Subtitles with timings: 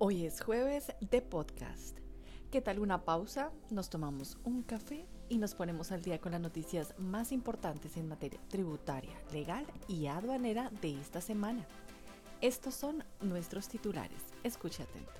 [0.00, 1.98] Hoy es jueves de podcast.
[2.52, 3.50] ¿Qué tal una pausa?
[3.68, 8.06] Nos tomamos un café y nos ponemos al día con las noticias más importantes en
[8.06, 11.66] materia tributaria, legal y aduanera de esta semana.
[12.40, 14.22] Estos son nuestros titulares.
[14.44, 15.10] Escuche atento.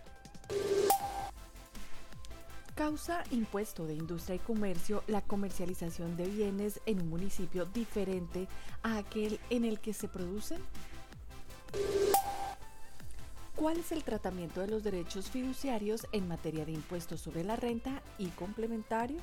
[2.76, 8.46] Causa impuesto de industria y comercio la comercialización de bienes en un municipio diferente
[8.84, 10.62] a aquel en el que se producen.
[13.58, 18.04] ¿Cuál es el tratamiento de los derechos fiduciarios en materia de impuestos sobre la renta
[18.16, 19.20] y complementarios?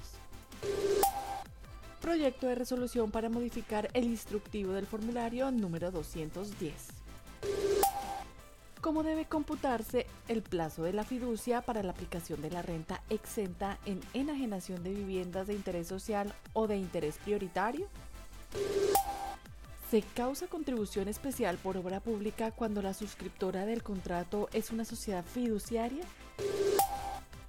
[2.02, 6.74] Proyecto de resolución para modificar el instructivo del formulario número 210.
[8.82, 13.80] ¿Cómo debe computarse el plazo de la fiducia para la aplicación de la renta exenta
[13.86, 17.88] en enajenación de viviendas de interés social o de interés prioritario?
[19.96, 25.24] Se causa contribución especial por obra pública cuando la suscriptora del contrato es una sociedad
[25.24, 26.04] fiduciaria.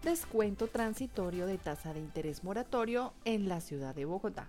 [0.04, 4.46] Descuento transitorio de tasa de interés moratorio en la ciudad de Bogotá.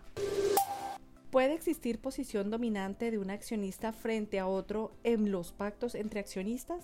[1.31, 6.83] ¿Puede existir posición dominante de un accionista frente a otro en los pactos entre accionistas?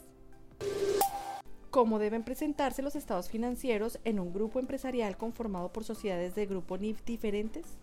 [1.69, 6.79] ¿Cómo deben presentarse los estados financieros en un grupo empresarial conformado por sociedades de grupo
[6.79, 7.77] NIF diferentes?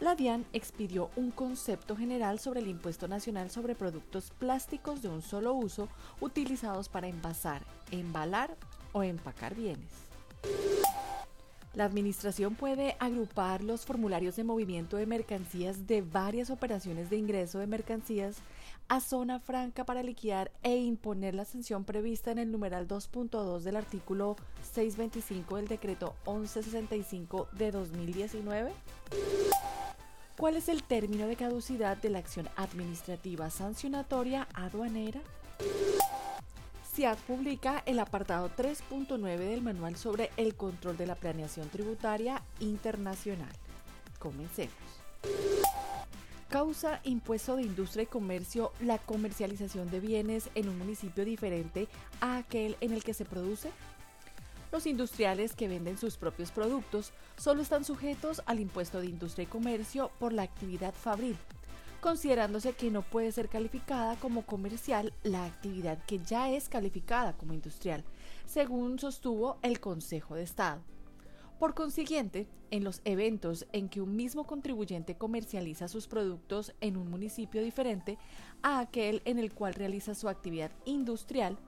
[0.00, 5.20] La DIAN expidió un concepto general sobre el impuesto nacional sobre productos plásticos de un
[5.20, 5.88] solo uso
[6.20, 8.56] utilizados para envasar, embalar
[8.92, 9.90] o empacar bienes.
[11.74, 17.60] La Administración puede agrupar los formularios de movimiento de mercancías de varias operaciones de ingreso
[17.60, 18.38] de mercancías
[18.88, 23.76] a zona franca para liquidar e imponer la sanción prevista en el numeral 2.2 del
[23.76, 24.34] artículo
[24.72, 28.72] 625 del decreto 1165 de 2019.
[30.40, 35.20] ¿Cuál es el término de caducidad de la acción administrativa sancionatoria aduanera?
[36.94, 43.52] CIAT publica el apartado 3.9 del manual sobre el control de la planeación tributaria internacional.
[44.18, 44.72] Comencemos.
[46.48, 51.86] Causa impuesto de industria y comercio la comercialización de bienes en un municipio diferente
[52.22, 53.72] a aquel en el que se produce?
[54.72, 59.46] Los industriales que venden sus propios productos solo están sujetos al impuesto de industria y
[59.46, 61.36] comercio por la actividad fabril,
[62.00, 67.52] considerándose que no puede ser calificada como comercial la actividad que ya es calificada como
[67.52, 68.04] industrial,
[68.46, 70.82] según sostuvo el Consejo de Estado.
[71.58, 77.10] Por consiguiente, en los eventos en que un mismo contribuyente comercializa sus productos en un
[77.10, 78.18] municipio diferente
[78.62, 81.58] a aquel en el cual realiza su actividad industrial,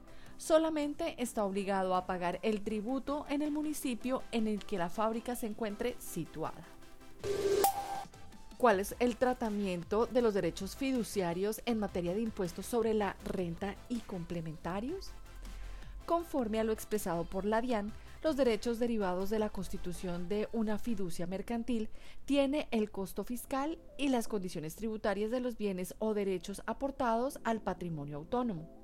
[0.42, 5.36] solamente está obligado a pagar el tributo en el municipio en el que la fábrica
[5.36, 6.66] se encuentre situada.
[8.58, 13.76] ¿Cuál es el tratamiento de los derechos fiduciarios en materia de impuestos sobre la renta
[13.88, 15.12] y complementarios?
[16.06, 17.92] Conforme a lo expresado por la DIAN,
[18.24, 21.88] los derechos derivados de la constitución de una fiducia mercantil
[22.24, 27.60] tiene el costo fiscal y las condiciones tributarias de los bienes o derechos aportados al
[27.60, 28.81] patrimonio autónomo.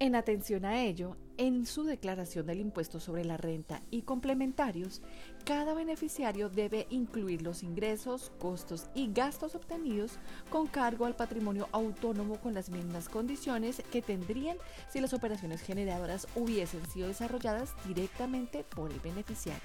[0.00, 5.02] En atención a ello, en su declaración del impuesto sobre la renta y complementarios,
[5.44, 10.12] cada beneficiario debe incluir los ingresos, costos y gastos obtenidos
[10.50, 14.56] con cargo al patrimonio autónomo con las mismas condiciones que tendrían
[14.88, 19.60] si las operaciones generadoras hubiesen sido desarrolladas directamente por el beneficiario.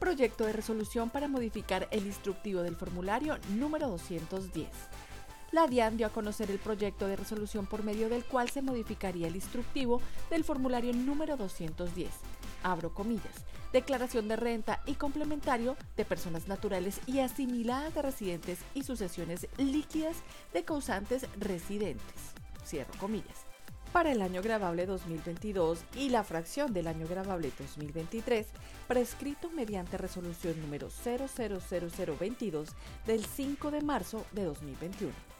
[0.00, 4.68] Proyecto de resolución para modificar el instructivo del formulario número 210
[5.54, 9.28] la DIAN dio a conocer el proyecto de resolución por medio del cual se modificaría
[9.28, 12.10] el instructivo del formulario número 210.
[12.64, 13.46] Abro comillas.
[13.72, 20.16] Declaración de renta y complementario de personas naturales y asimiladas de residentes y sucesiones líquidas
[20.52, 22.34] de causantes residentes.
[22.66, 23.46] Cierro comillas
[23.92, 28.48] para el año grabable 2022 y la fracción del año grabable 2023,
[28.88, 32.70] prescrito mediante resolución número 000022
[33.06, 35.33] del 5 de marzo de 2021.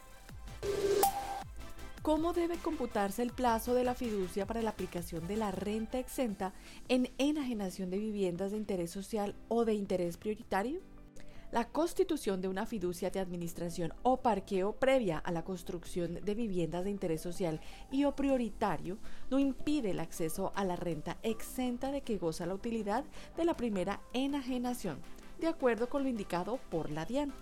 [2.01, 6.53] ¿Cómo debe computarse el plazo de la fiducia para la aplicación de la renta exenta
[6.87, 10.81] en enajenación de viviendas de interés social o de interés prioritario?
[11.51, 16.83] La constitución de una fiducia de administración o parqueo previa a la construcción de viviendas
[16.83, 17.59] de interés social
[17.91, 18.97] y o prioritario
[19.31, 23.03] no impide el acceso a la renta exenta de que goza la utilidad
[23.35, 24.99] de la primera enajenación,
[25.39, 27.33] de acuerdo con lo indicado por la DIAN.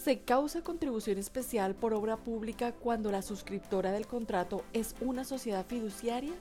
[0.07, 5.67] Se causa contribución especial por obra pública cuando la suscriptora del contrato es una sociedad
[5.67, 6.33] fiduciaria.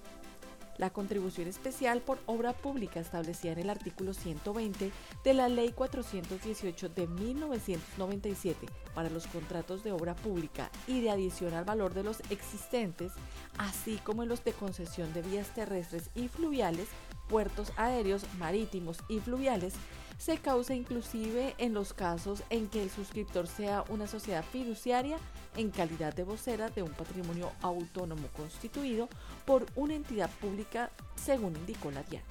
[0.78, 4.92] La contribución especial por obra pública establecida en el artículo 120
[5.24, 11.56] de la Ley 418 de 1997 para los contratos de obra pública y de adición
[11.56, 13.14] al valor de los existentes,
[13.58, 16.88] así como en los de concesión de vías terrestres y fluviales,
[17.28, 19.74] puertos aéreos, marítimos y fluviales,
[20.18, 25.18] se causa inclusive en los casos en que el suscriptor sea una sociedad fiduciaria
[25.58, 29.10] en calidad de vocera de un patrimonio autónomo constituido
[29.46, 32.24] por una entidad pública, según indicó la DIAN.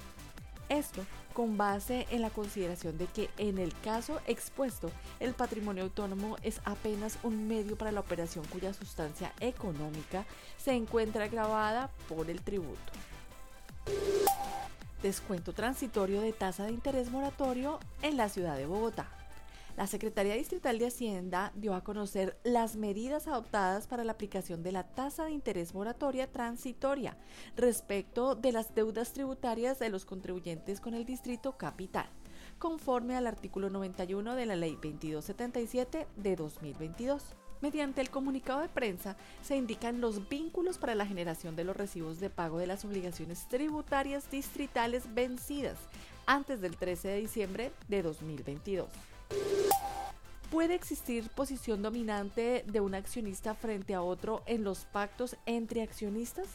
[0.67, 4.89] Esto con base en la consideración de que en el caso expuesto
[5.19, 10.25] el patrimonio autónomo es apenas un medio para la operación cuya sustancia económica
[10.57, 12.91] se encuentra grabada por el tributo
[15.05, 19.07] descuento transitorio de tasa de interés moratorio en la ciudad de Bogotá.
[19.77, 24.71] La Secretaría Distrital de Hacienda dio a conocer las medidas adoptadas para la aplicación de
[24.71, 27.17] la tasa de interés moratoria transitoria
[27.55, 32.07] respecto de las deudas tributarias de los contribuyentes con el Distrito Capital,
[32.57, 37.44] conforme al artículo 91 de la Ley 2277 de 2022.
[37.61, 42.19] Mediante el comunicado de prensa se indican los vínculos para la generación de los recibos
[42.19, 45.77] de pago de las obligaciones tributarias distritales vencidas
[46.25, 48.89] antes del 13 de diciembre de 2022.
[50.51, 56.47] ¿Puede existir posición dominante de un accionista frente a otro en los pactos entre accionistas?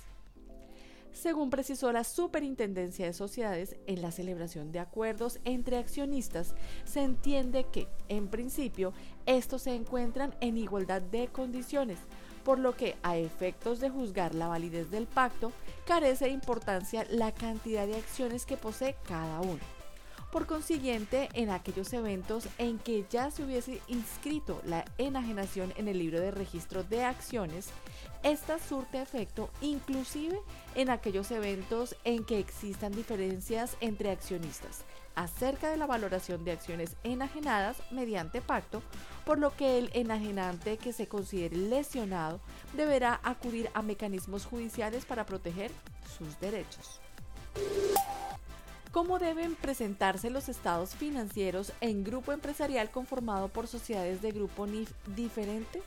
[1.12, 6.54] Según precisó la Superintendencia de Sociedades, en la celebración de acuerdos entre accionistas,
[6.84, 8.92] se entiende que, en principio,
[9.26, 11.98] estos se encuentran en igualdad de condiciones,
[12.44, 15.52] por lo que, a efectos de juzgar la validez del pacto,
[15.86, 19.79] carece de importancia la cantidad de acciones que posee cada uno.
[20.32, 25.98] Por consiguiente, en aquellos eventos en que ya se hubiese inscrito la enajenación en el
[25.98, 27.70] libro de registro de acciones,
[28.22, 30.38] esta surte efecto inclusive
[30.76, 34.84] en aquellos eventos en que existan diferencias entre accionistas
[35.16, 38.82] acerca de la valoración de acciones enajenadas mediante pacto,
[39.26, 42.40] por lo que el enajenante que se considere lesionado
[42.74, 45.72] deberá acudir a mecanismos judiciales para proteger
[46.16, 47.00] sus derechos.
[48.90, 54.90] ¿Cómo deben presentarse los estados financieros en grupo empresarial conformado por sociedades de grupo NIF
[55.14, 55.80] diferente?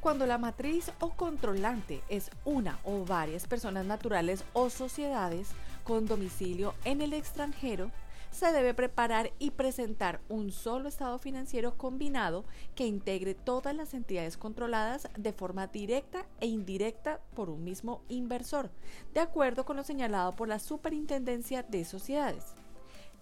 [0.00, 5.48] Cuando la matriz o controlante es una o varias personas naturales o sociedades
[5.82, 7.90] con domicilio en el extranjero,
[8.34, 12.44] se debe preparar y presentar un solo estado financiero combinado
[12.74, 18.70] que integre todas las entidades controladas de forma directa e indirecta por un mismo inversor,
[19.14, 22.54] de acuerdo con lo señalado por la Superintendencia de Sociedades.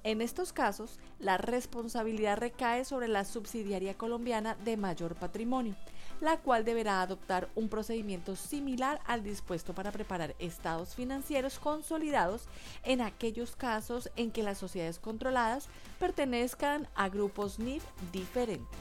[0.05, 5.76] En estos casos, la responsabilidad recae sobre la subsidiaria colombiana de mayor patrimonio,
[6.22, 12.44] la cual deberá adoptar un procedimiento similar al dispuesto para preparar estados financieros consolidados
[12.84, 15.66] en aquellos casos en que las sociedades controladas
[15.98, 18.79] pertenezcan a grupos NIF diferentes.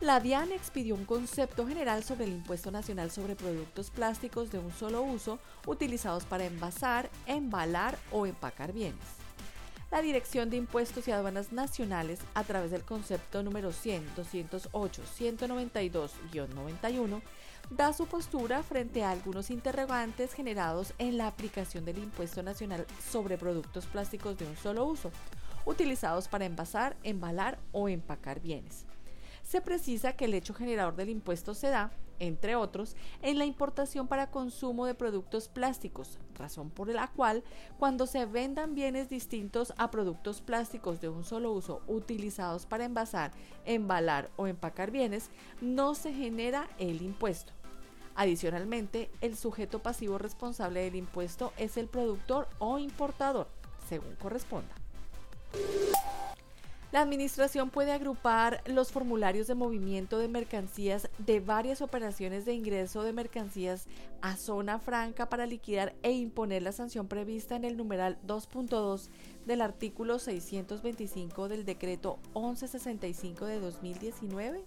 [0.00, 4.72] La DIAN expidió un concepto general sobre el impuesto nacional sobre productos plásticos de un
[4.72, 9.23] solo uso utilizados para envasar, embalar o empacar bienes
[9.94, 17.22] la Dirección de Impuestos y Aduanas Nacionales, a través del concepto número 100, 208, 192-91,
[17.70, 23.38] da su postura frente a algunos interrogantes generados en la aplicación del impuesto nacional sobre
[23.38, 25.12] productos plásticos de un solo uso,
[25.64, 28.86] utilizados para envasar, embalar o empacar bienes.
[29.44, 34.08] Se precisa que el hecho generador del impuesto se da entre otros, en la importación
[34.08, 37.42] para consumo de productos plásticos, razón por la cual
[37.78, 43.32] cuando se vendan bienes distintos a productos plásticos de un solo uso utilizados para envasar,
[43.64, 45.30] embalar o empacar bienes,
[45.60, 47.52] no se genera el impuesto.
[48.16, 53.48] Adicionalmente, el sujeto pasivo responsable del impuesto es el productor o importador,
[53.88, 54.74] según corresponda.
[56.94, 63.02] La administración puede agrupar los formularios de movimiento de mercancías de varias operaciones de ingreso
[63.02, 63.88] de mercancías
[64.20, 69.08] a zona franca para liquidar e imponer la sanción prevista en el numeral 2.2
[69.44, 74.64] del artículo 625 del decreto 1165 de 2019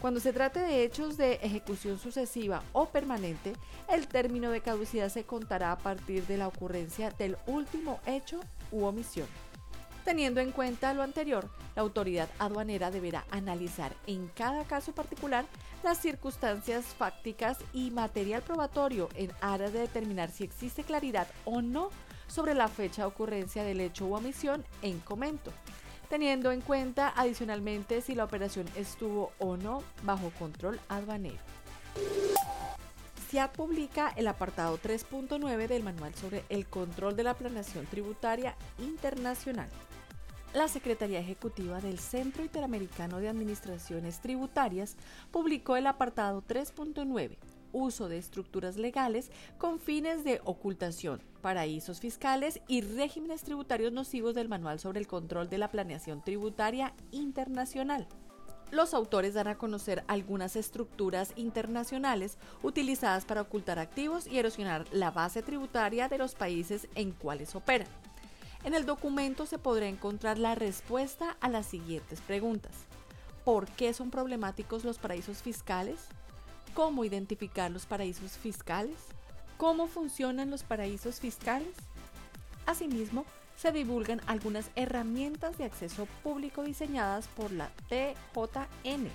[0.00, 3.52] Cuando se trate de hechos de ejecución sucesiva o permanente,
[3.88, 8.40] el término de caducidad se contará a partir de la ocurrencia del último hecho
[8.72, 9.26] u omisión.
[10.04, 15.44] Teniendo en cuenta lo anterior, la autoridad aduanera deberá analizar en cada caso particular
[15.82, 21.90] las circunstancias fácticas y material probatorio en aras de determinar si existe claridad o no
[22.28, 25.52] sobre la fecha de ocurrencia del hecho u omisión en comento,
[26.08, 31.38] teniendo en cuenta adicionalmente si la operación estuvo o no bajo control aduanero.
[33.28, 39.68] SIAT publica el apartado 3.9 del Manual sobre el control de la planeación tributaria internacional
[40.52, 44.96] la Secretaría Ejecutiva del Centro Interamericano de Administraciones Tributarias
[45.30, 47.36] publicó el apartado 3.9,
[47.72, 54.48] uso de estructuras legales con fines de ocultación, paraísos fiscales y regímenes tributarios nocivos del
[54.48, 58.08] Manual sobre el Control de la Planeación Tributaria Internacional.
[58.72, 65.10] Los autores dan a conocer algunas estructuras internacionales utilizadas para ocultar activos y erosionar la
[65.10, 67.88] base tributaria de los países en cuales operan.
[68.62, 72.72] En el documento se podrá encontrar la respuesta a las siguientes preguntas.
[73.44, 76.00] ¿Por qué son problemáticos los paraísos fiscales?
[76.74, 78.96] ¿Cómo identificar los paraísos fiscales?
[79.56, 81.74] ¿Cómo funcionan los paraísos fiscales?
[82.66, 83.24] Asimismo,
[83.56, 89.08] se divulgan algunas herramientas de acceso público diseñadas por la TJN